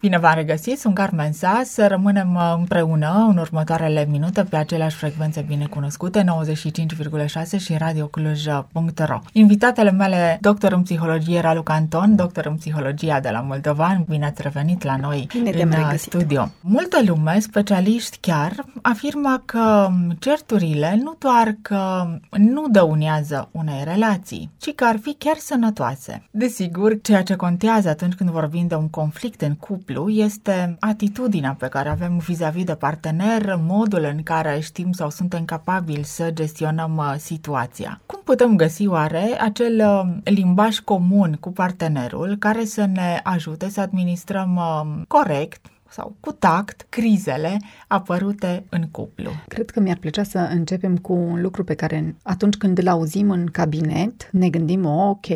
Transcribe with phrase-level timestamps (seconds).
[0.00, 4.96] Bine v-am regăsit, sunt Carmen Sa, să rămânem uh, împreună în următoarele minute pe aceleași
[4.96, 9.18] frecvențe binecunoscute, 95,6 și radiocluj.ro.
[9.32, 14.42] Invitatele mele, doctor în psihologie Ralu Canton, doctor în psihologia de la Moldovan, bine ați
[14.42, 16.50] revenit la noi bine în uh, studio.
[16.60, 18.52] Multă lume, specialiști chiar,
[18.82, 19.88] afirmă că
[20.18, 26.22] certurile nu doar că nu dăunează unei relații, ci că ar fi chiar sănătoase.
[26.30, 31.56] Desigur, ceea ce contează atunci când vorbim de un conflict în cuplu simplu este atitudinea
[31.58, 36.96] pe care avem vis-a-vis de partener, modul în care știm sau suntem capabili să gestionăm
[36.96, 38.00] uh, situația.
[38.06, 43.80] Cum putem găsi oare acel uh, limbaj comun cu partenerul care să ne ajute să
[43.80, 47.56] administrăm uh, corect sau cu tact crizele
[47.86, 49.30] apărute în cuplu.
[49.48, 53.30] Cred că mi-ar plăcea să începem cu un lucru pe care atunci când îl auzim
[53.30, 55.26] în cabinet, ne gândim, oh, ok,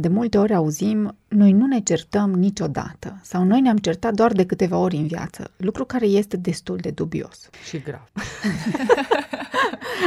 [0.00, 4.46] de multe ori auzim, noi nu ne certăm niciodată sau noi ne-am certat doar de
[4.46, 7.48] câteva ori în viață, lucru care este destul de dubios.
[7.68, 8.10] Și grav.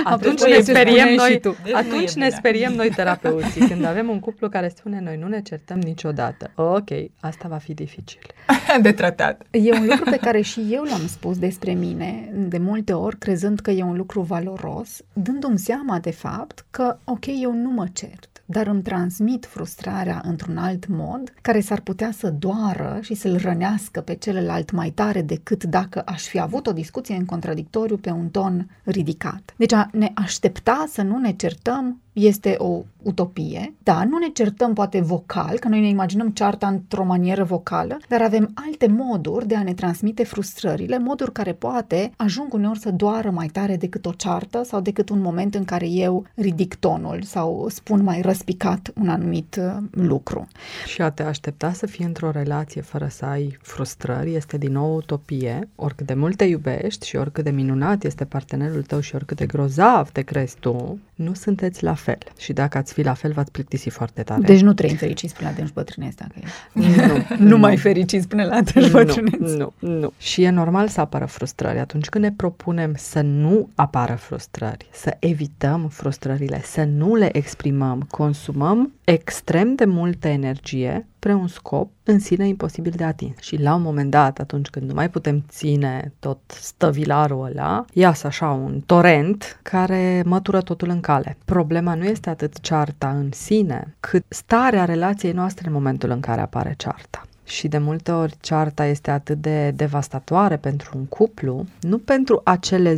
[0.04, 1.56] atunci ne speriem noi, tu.
[1.64, 5.42] Deci atunci ne speriem noi terapeuții când avem un cuplu care spune noi nu ne
[5.42, 6.52] certăm niciodată.
[6.56, 8.22] Ok, asta va fi dificil.
[8.82, 9.42] de tratat.
[9.52, 13.60] E un lucru pe care și eu l-am spus despre mine de multe ori, crezând
[13.60, 18.29] că e un lucru valoros, dându-mi seama de fapt că ok, eu nu mă cert
[18.52, 24.02] dar îmi transmit frustrarea într-un alt mod care s-ar putea să doară și să-l rănească
[24.02, 28.30] pe celălalt mai tare decât dacă aș fi avut o discuție în contradictoriu pe un
[28.30, 29.54] ton ridicat.
[29.58, 33.74] Deci a ne aștepta să nu ne certăm este o utopie.
[33.84, 38.22] Da, nu ne certăm poate vocal, că noi ne imaginăm cearta într-o manieră vocală, dar
[38.22, 43.30] avem alte moduri de a ne transmite frustrările, moduri care poate ajung uneori să doară
[43.30, 47.68] mai tare decât o ceartă sau decât un moment în care eu ridic tonul sau
[47.70, 50.48] spun mai răspicat un anumit uh, lucru.
[50.86, 54.96] Și a te aștepta să fii într-o relație fără să ai frustrări este din nou
[54.96, 59.38] utopie, oricât de mult te iubești și oricât de minunat este partenerul tău și oricât
[59.38, 62.18] de grozav te crezi tu, nu sunteți la fel.
[62.38, 64.42] Și dacă ați fi la fel, v-ați plictisi foarte tare.
[64.42, 66.48] Deci nu trăim fericiți până la adânci bătrâneți, dacă e.
[66.74, 69.56] Nu, nu, mai fericiți până la adânci bătrâneți.
[69.58, 70.14] Nu, nu.
[70.18, 71.80] Și e normal să apară frustrări.
[71.80, 78.08] Atunci când ne propunem să nu apară frustrări, să evităm frustrările, să nu le exprimăm,
[78.10, 83.40] consumăm extrem de multă energie spre un scop în sine imposibil de atins.
[83.40, 88.28] Și la un moment dat, atunci când nu mai putem ține tot stăvilarul ăla, iasă
[88.28, 91.38] așa un torent care mătură totul în cale.
[91.46, 96.42] Problema nu este atât cearta în sine, cât starea relației noastre în momentul în care
[96.42, 101.98] apare cearta și de multe ori cearta este atât de devastatoare pentru un cuplu, nu
[101.98, 102.96] pentru acele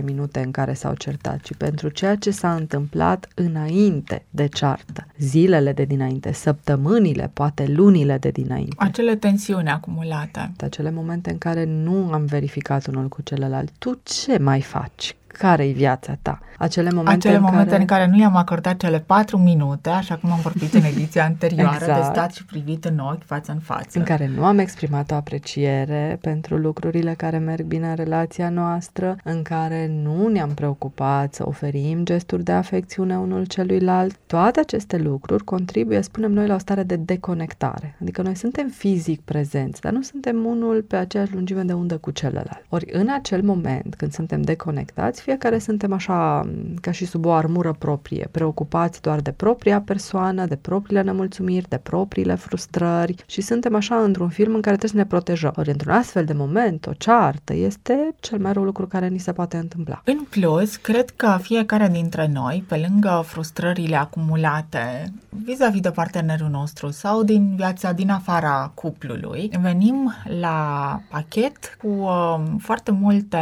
[0.00, 5.06] 10-15 minute în care s-au certat, ci pentru ceea ce s-a întâmplat înainte de ceartă,
[5.18, 8.74] zilele de dinainte, săptămânile, poate lunile de dinainte.
[8.78, 10.52] Acele tensiuni acumulate.
[10.60, 13.70] Acele momente în care nu am verificat unul cu celălalt.
[13.78, 15.16] Tu ce mai faci?
[15.38, 16.38] Care-i viața ta.
[16.58, 17.80] Acele momente, Acele în, momente care...
[17.80, 21.76] în care nu i-am acordat cele patru minute, așa cum am vorbit în ediția anterioară,
[21.80, 21.98] exact.
[21.98, 23.98] de stat și privit în ochi, față în față.
[23.98, 29.16] În care nu am exprimat o apreciere pentru lucrurile care merg bine în relația noastră,
[29.24, 34.16] în care nu ne-am preocupat să oferim gesturi de afecțiune unul celuilalt.
[34.26, 37.96] Toate aceste lucruri contribuie, spunem noi, la o stare de deconectare.
[38.00, 42.10] Adică noi suntem fizic prezenți, dar nu suntem unul pe aceeași lungime de undă cu
[42.10, 42.64] celălalt.
[42.68, 46.48] Ori în acel moment, când suntem deconectați, fiecare suntem așa
[46.80, 51.80] ca și sub o armură proprie, preocupați doar de propria persoană, de propriile nemulțumiri, de
[51.82, 55.52] propriile frustrări și suntem așa într-un film în care trebuie să ne protejăm.
[55.56, 59.32] Ori într-un astfel de moment, o ceartă este cel mai rău lucru care ni se
[59.32, 60.02] poate întâmpla.
[60.04, 65.12] În plus, cred că fiecare dintre noi, pe lângă frustrările acumulate
[65.44, 72.40] vis-a-vis de partenerul nostru sau din viața din afara cuplului, venim la pachet cu uh,
[72.58, 73.38] foarte multe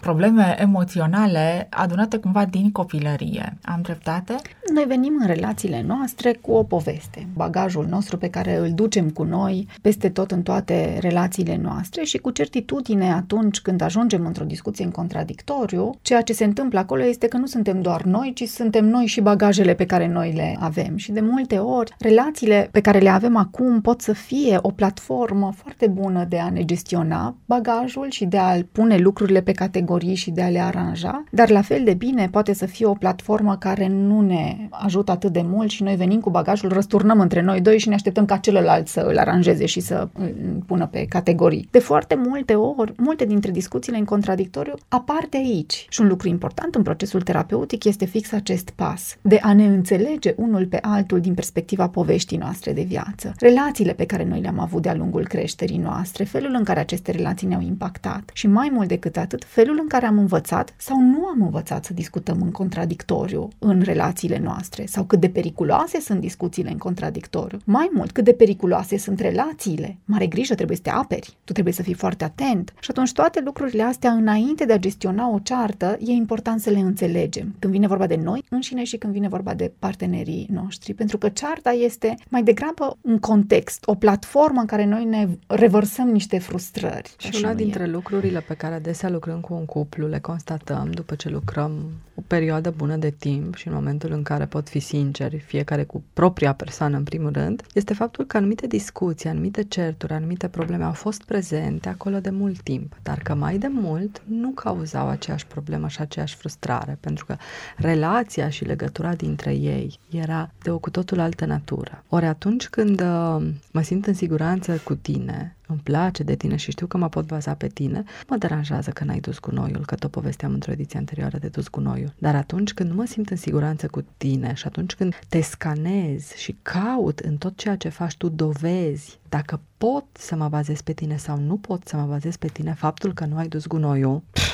[0.00, 3.58] probleme emoționale emoționale adunate cumva din copilărie.
[3.62, 4.34] Am dreptate?
[4.74, 9.22] Noi venim în relațiile noastre cu o poveste, bagajul nostru pe care îl ducem cu
[9.22, 14.84] noi peste tot în toate relațiile noastre și cu certitudine atunci când ajungem într-o discuție
[14.84, 18.84] în contradictoriu, ceea ce se întâmplă acolo este că nu suntem doar noi, ci suntem
[18.84, 20.96] noi și bagajele pe care noi le avem.
[20.96, 25.52] Și de multe ori, relațiile pe care le avem acum pot să fie o platformă
[25.56, 30.30] foarte bună de a ne gestiona bagajul și de a pune lucrurile pe categorii și
[30.30, 33.56] de a le aranja ceva, dar la fel de bine poate să fie o platformă
[33.56, 37.60] care nu ne ajută atât de mult și noi venim cu bagajul, răsturnăm între noi
[37.60, 41.68] doi și ne așteptăm ca celălalt să îl aranjeze și să îl pună pe categorii.
[41.70, 45.86] De foarte multe ori, multe dintre discuțiile în contradictoriu apar de aici.
[45.88, 50.34] Și un lucru important în procesul terapeutic este fix acest pas, de a ne înțelege
[50.36, 53.34] unul pe altul din perspectiva poveștii noastre de viață.
[53.38, 57.46] Relațiile pe care noi le-am avut de-a lungul creșterii noastre, felul în care aceste relații
[57.46, 61.42] ne-au impactat și mai mult decât atât, felul în care am învățat sau nu am
[61.42, 66.78] învățat să discutăm în contradictoriu în relațiile noastre sau cât de periculoase sunt discuțiile în
[66.78, 67.58] contradictoriu.
[67.64, 69.96] Mai mult, cât de periculoase sunt relațiile.
[70.04, 72.74] Mare grijă, trebuie să te aperi, tu trebuie să fii foarte atent.
[72.80, 76.78] Și atunci toate lucrurile astea, înainte de a gestiona o ceartă, e important să le
[76.78, 77.54] înțelegem.
[77.58, 80.94] Când vine vorba de noi înșine și când vine vorba de partenerii noștri.
[80.94, 86.08] Pentru că cearta este mai degrabă un context, o platformă în care noi ne revărsăm
[86.08, 87.14] niște frustrări.
[87.18, 87.86] Și una dintre e.
[87.86, 91.72] lucrurile pe care adesea lucrăm cu un cuplu le constatăm după ce lucrăm
[92.14, 96.02] o perioadă bună de timp și în momentul în care pot fi sinceri, fiecare cu
[96.12, 100.92] propria persoană în primul rând, este faptul că anumite discuții, anumite certuri, anumite probleme au
[100.92, 105.88] fost prezente acolo de mult timp, dar că mai de mult nu cauzau aceeași problemă
[105.88, 107.36] și aceeași frustrare, pentru că
[107.76, 112.04] relația și legătura dintre ei era de o cu totul altă natură.
[112.08, 116.70] Ori atunci când uh, mă simt în siguranță cu tine, îmi place de tine și
[116.70, 120.10] știu că mă pot baza pe tine, mă deranjează că n-ai dus gunoiul, că tot
[120.10, 122.12] povesteam într-o ediție anterioară de dus gunoiul.
[122.18, 126.32] Dar atunci când nu mă simt în siguranță cu tine și atunci când te scanez
[126.34, 130.92] și caut în tot ceea ce faci tu dovezi dacă pot să mă bazez pe
[130.92, 134.22] tine sau nu pot să mă bazez pe tine, faptul că nu ai dus gunoiul,
[134.30, 134.45] pff,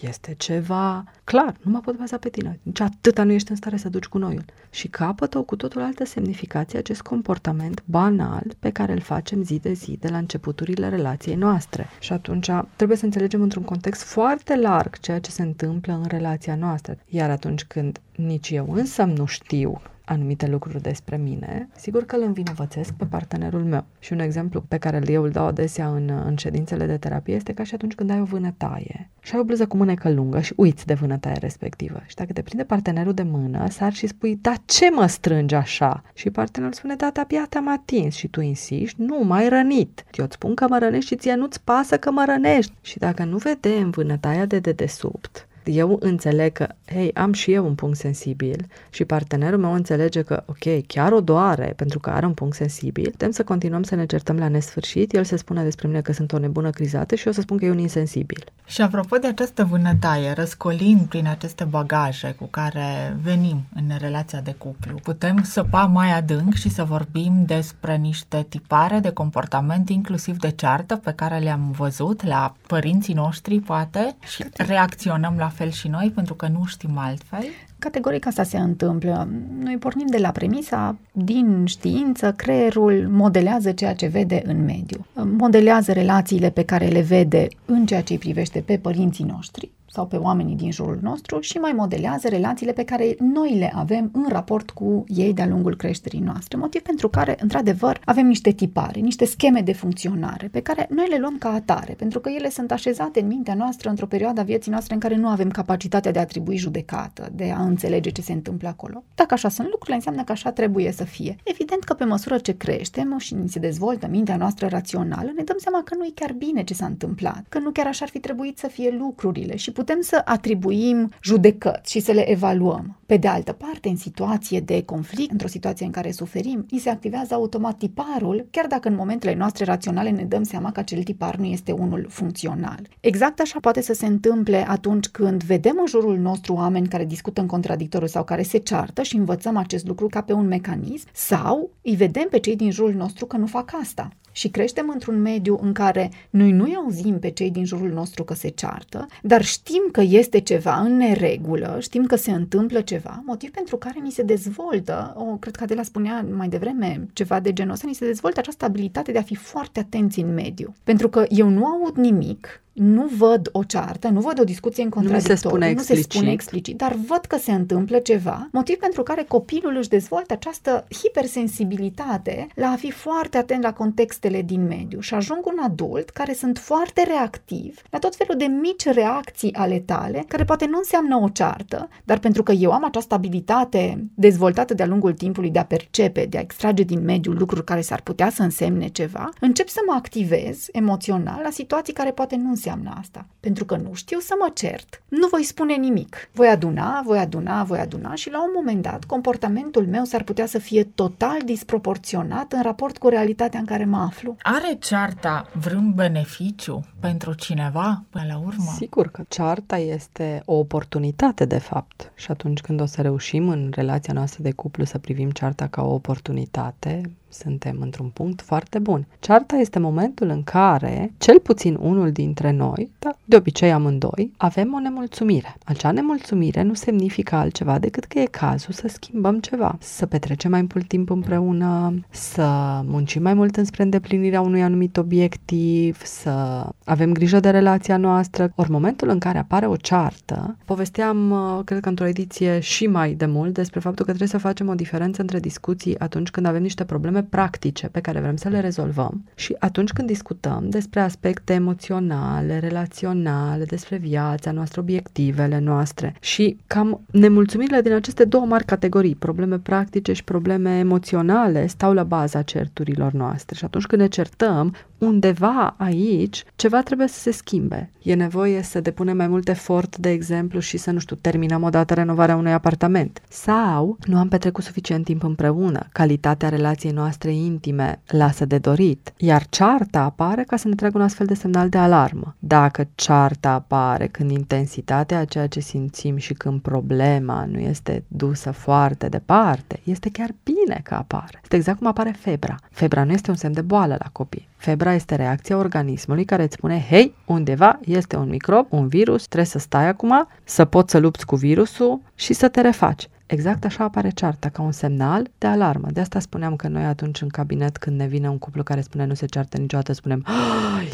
[0.00, 2.58] este ceva clar, nu mă pot baza pe tine.
[2.62, 4.44] Nici atâta nu ești în stare să duci cu noiul.
[4.70, 9.58] Și capătă o cu totul altă semnificație acest comportament banal pe care îl facem zi
[9.58, 11.88] de zi de la începuturile relației noastre.
[12.00, 16.54] Și atunci trebuie să înțelegem într-un context foarte larg ceea ce se întâmplă în relația
[16.54, 16.98] noastră.
[17.06, 22.22] Iar atunci când nici eu însă nu știu anumite lucruri despre mine, sigur că îl
[22.22, 23.84] învinovățesc pe partenerul meu.
[23.98, 27.52] Și un exemplu pe care eu îl dau adesea în, în ședințele de terapie este
[27.52, 30.52] ca și atunci când ai o vânătaie și ai o bluză cu mânecă lungă și
[30.56, 32.02] uiți de vânătaie respectivă.
[32.06, 36.02] Și dacă te prinde partenerul de mână, sar și spui, da ce mă strângi așa?
[36.14, 40.04] Și partenerul spune, da, abia te-am atins și tu insiști, nu, mai rănit.
[40.12, 42.72] Eu îți spun că mă rănești și ție nu-ți pasă că mă rănești.
[42.80, 47.74] Și dacă nu vedem vânătaia de dedesubt, eu înțeleg că, hei, am și eu un
[47.74, 52.34] punct sensibil și partenerul meu înțelege că, ok, chiar o doare pentru că are un
[52.34, 56.00] punct sensibil, putem să continuăm să ne certăm la nesfârșit, el se spune despre mine
[56.00, 58.44] că sunt o nebună crizată și eu să spun că e un insensibil.
[58.66, 64.54] Și apropo de această vânătaie, răscolim prin aceste bagaje cu care venim în relația de
[64.58, 70.50] cuplu, putem săpa mai adânc și să vorbim despre niște tipare de comportament, inclusiv de
[70.50, 76.12] ceartă, pe care le-am văzut la părinții noștri, poate, și reacționăm la fel și noi,
[76.14, 77.44] pentru că nu știm altfel?
[77.78, 79.28] Categoric asta se întâmplă.
[79.62, 85.06] Noi pornim de la premisa, din știință, creierul modelează ceea ce vede în mediu.
[85.14, 90.06] Modelează relațiile pe care le vede în ceea ce îi privește pe părinții noștri, sau
[90.06, 94.26] pe oamenii din jurul nostru și mai modelează relațiile pe care noi le avem în
[94.28, 96.58] raport cu ei de-a lungul creșterii noastre.
[96.58, 101.18] Motiv pentru care, într-adevăr, avem niște tipare, niște scheme de funcționare pe care noi le
[101.18, 104.70] luăm ca atare, pentru că ele sunt așezate în mintea noastră într-o perioadă a vieții
[104.70, 108.32] noastre în care nu avem capacitatea de a atribui judecată, de a înțelege ce se
[108.32, 109.04] întâmplă acolo.
[109.14, 111.36] Dacă așa sunt lucrurile, înseamnă că așa trebuie să fie.
[111.44, 115.82] Evident că pe măsură ce creștem și se dezvoltă mintea noastră rațională, ne dăm seama
[115.82, 118.58] că nu e chiar bine ce s-a întâmplat, că nu chiar așa ar fi trebuit
[118.58, 122.96] să fie lucrurile și putem să atribuim judecăți și să le evaluăm.
[123.06, 126.90] Pe de altă parte, în situație de conflict, într-o situație în care suferim, ni se
[126.90, 131.36] activează automat tiparul, chiar dacă în momentele noastre raționale ne dăm seama că acel tipar
[131.36, 132.88] nu este unul funcțional.
[133.00, 137.40] Exact așa poate să se întâmple atunci când vedem în jurul nostru oameni care discută
[137.40, 141.70] în contradictoriu sau care se ceartă și învățăm acest lucru ca pe un mecanism, sau
[141.82, 145.58] îi vedem pe cei din jurul nostru că nu fac asta și creștem într-un mediu
[145.62, 149.75] în care noi nu-i auzim pe cei din jurul nostru că se ceartă, dar știm
[149.92, 154.22] că este ceva în neregulă, știm că se întâmplă ceva, motiv pentru care ni se
[154.22, 158.38] dezvoltă, o, cred că Adela spunea mai devreme ceva de genul ăsta, ni se dezvoltă
[158.38, 160.74] această abilitate de a fi foarte atenți în mediu.
[160.84, 164.88] Pentru că eu nu aud nimic, nu văd o ceartă, nu văd o discuție în
[164.88, 168.76] contradictoriu, nu, se spune, nu se spune explicit, dar văd că se întâmplă ceva, motiv
[168.76, 174.66] pentru care copilul își dezvoltă această hipersensibilitate la a fi foarte atent la contextele din
[174.66, 175.00] mediu.
[175.00, 179.78] Și ajung un adult care sunt foarte reactiv la tot felul de mici reacții ale
[179.78, 184.74] tale, care poate nu înseamnă o ceartă, dar pentru că eu am această abilitate dezvoltată
[184.74, 188.30] de-a lungul timpului de a percepe, de a extrage din mediu lucruri care s-ar putea
[188.30, 193.00] să însemne ceva, încep să mă activez emoțional la situații care poate nu înseamnă înseamnă
[193.00, 193.26] asta?
[193.40, 196.28] Pentru că nu știu să mă cert, nu voi spune nimic.
[196.32, 200.46] Voi aduna, voi aduna, voi aduna și la un moment dat comportamentul meu s-ar putea
[200.46, 204.36] să fie total disproporționat în raport cu realitatea în care mă aflu.
[204.42, 208.72] Are cearta vreun beneficiu pentru cineva până la urmă?
[208.76, 213.70] Sigur că cearta este o oportunitate de fapt și atunci când o să reușim în
[213.74, 219.06] relația noastră de cuplu să privim cearta ca o oportunitate, suntem într-un punct foarte bun.
[219.18, 224.74] Cearta este momentul în care, cel puțin unul dintre noi, dar de obicei amândoi, avem
[224.74, 225.56] o nemulțumire.
[225.64, 230.66] Acea nemulțumire nu semnifică altceva decât că e cazul să schimbăm ceva, să petrecem mai
[230.74, 237.40] mult timp împreună, să muncim mai mult înspre îndeplinirea unui anumit obiectiv, să avem grijă
[237.40, 238.52] de relația noastră.
[238.54, 243.12] Ori momentul în care apare o ceartă, povesteam, uh, cred că într-o ediție și mai
[243.12, 246.62] de mult, despre faptul că trebuie să facem o diferență între discuții atunci când avem
[246.62, 251.52] niște probleme practice pe care vrem să le rezolvăm și atunci când discutăm despre aspecte
[251.52, 259.14] emoționale, relaționale, despre viața noastră, obiectivele noastre și cam nemulțumirile din aceste două mari categorii,
[259.14, 264.74] probleme practice și probleme emoționale, stau la baza certurilor noastre și atunci când ne certăm,
[264.98, 267.90] undeva aici ceva trebuie să se schimbe.
[268.02, 271.94] E nevoie să depunem mai mult efort, de exemplu, și să, nu știu, terminăm odată
[271.94, 273.22] renovarea unui apartament.
[273.28, 275.86] Sau nu am petrecut suficient timp împreună.
[275.92, 279.12] Calitatea relației noastre intime lasă de dorit.
[279.16, 282.34] Iar cearta apare ca să ne tragă un astfel de semnal de alarmă.
[282.38, 288.50] Dacă cearta apare când intensitatea a ceea ce simțim și când problema nu este dusă
[288.50, 291.38] foarte departe, este chiar bine că apare.
[291.42, 292.56] Este exact cum apare febra.
[292.70, 294.48] Febra nu este un semn de boală la copii.
[294.56, 299.50] Febra este reacția organismului care îți spune, hei, undeva este un microb, un virus, trebuie
[299.50, 303.08] să stai acum, să poți să lupți cu virusul și să te refaci.
[303.26, 305.88] Exact așa apare cearta, ca un semnal de alarmă.
[305.92, 309.04] De asta spuneam că noi atunci în cabinet, când ne vine un cuplu care spune
[309.04, 310.24] nu se ceartă niciodată, spunem,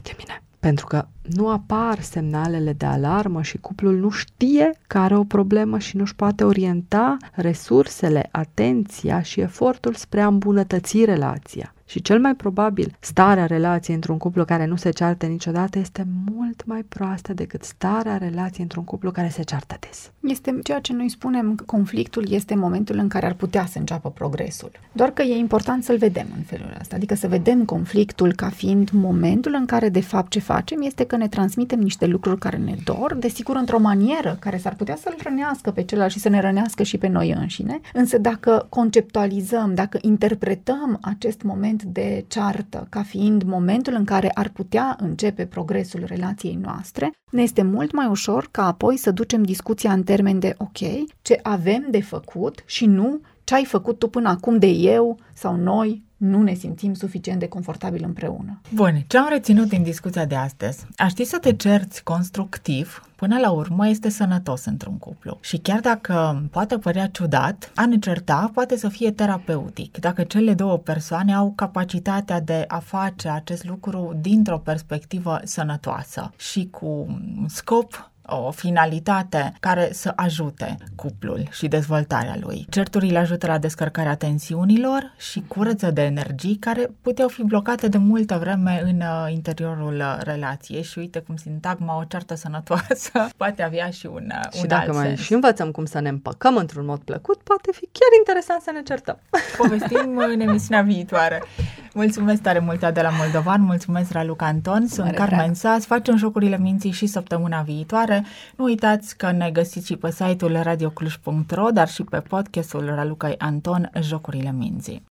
[0.09, 5.17] e bine, pentru că nu apar semnalele de alarmă și cuplul nu știe că are
[5.17, 11.75] o problemă și nu-și poate orienta resursele, atenția și efortul spre a îmbunătăți relația.
[11.85, 16.42] Și cel mai probabil, starea relației într-un cuplu care nu se ceartă niciodată este mult
[16.65, 20.11] mai proastă decât starea relației într-un cuplu care se ceartă des.
[20.21, 24.11] Este ceea ce noi spunem că conflictul este momentul în care ar putea să înceapă
[24.11, 24.71] progresul.
[24.93, 28.91] Doar că e important să-l vedem în felul ăsta, adică să vedem conflictul ca fiind
[28.91, 32.77] momentul în care de fapt ce facem este că ne transmitem niște lucruri care ne
[32.85, 36.83] dor, desigur într-o manieră care s-ar putea să-l rănească pe celălalt și să ne rănească
[36.83, 43.43] și pe noi înșine, însă dacă conceptualizăm, dacă interpretăm acest moment de ceartă ca fiind
[43.43, 48.67] momentul în care ar putea începe progresul relației noastre, ne este mult mai ușor ca
[48.67, 50.79] apoi să ducem discuția în termen de ok,
[51.23, 55.57] ce avem de făcut și nu ce ai făcut tu până acum de eu sau
[55.57, 58.61] noi nu ne simțim suficient de confortabil împreună.
[58.75, 60.87] Bun, ce am reținut din discuția de astăzi?
[60.97, 65.39] A ști să te cerți constructiv, până la urmă este sănătos într-un cuplu.
[65.41, 69.99] Și chiar dacă poate părea ciudat, a ne certa poate să fie terapeutic.
[69.99, 76.69] Dacă cele două persoane au capacitatea de a face acest lucru dintr-o perspectivă sănătoasă și
[76.71, 82.67] cu scop o finalitate care să ajute cuplul și dezvoltarea lui.
[82.71, 88.39] Certurile ajută la descărcarea tensiunilor și curăță de energii care puteau fi blocate de multă
[88.39, 93.91] vreme în uh, interiorul uh, relației și uite cum sintagma o ceartă sănătoasă poate avea
[93.91, 95.21] și un, uh, și un dacă alt mai sens.
[95.21, 98.83] și învățăm cum să ne împăcăm într-un mod plăcut, poate fi chiar interesant să ne
[98.83, 99.19] certăm.
[99.57, 101.43] Povestim în emisiunea viitoare.
[101.95, 105.55] Mulțumesc tare mult, Adela Moldovan, mulțumesc, Raluca Anton, sunt Mare Carmen drag.
[105.55, 108.25] Sas, facem Jocurile Minții și săptămâna viitoare.
[108.57, 113.91] Nu uitați că ne găsiți și pe site-ul radiocluj.ro, dar și pe podcastul Ralucai Anton,
[114.01, 115.12] Jocurile Minții.